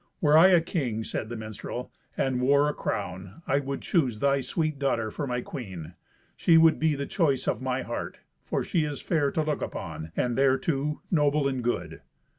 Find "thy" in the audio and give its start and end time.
4.17-4.41